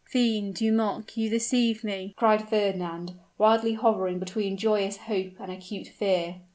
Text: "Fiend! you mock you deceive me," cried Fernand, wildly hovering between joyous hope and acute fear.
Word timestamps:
"Fiend! 0.03 0.59
you 0.61 0.73
mock 0.73 1.15
you 1.15 1.29
deceive 1.29 1.83
me," 1.83 2.15
cried 2.17 2.49
Fernand, 2.49 3.13
wildly 3.37 3.73
hovering 3.75 4.17
between 4.17 4.57
joyous 4.57 4.97
hope 4.97 5.39
and 5.39 5.51
acute 5.51 5.87
fear. 5.89 6.37